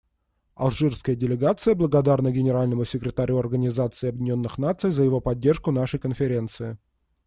Алжирская 0.55 1.15
делегация 1.15 1.75
благодарна 1.75 2.31
Генеральному 2.31 2.85
секретарю 2.85 3.37
Организации 3.37 4.09
Объединенных 4.09 4.57
Наций 4.57 4.89
за 4.89 5.03
его 5.03 5.21
поддержку 5.21 5.69
нашей 5.69 5.99
Конференции. 5.99 6.79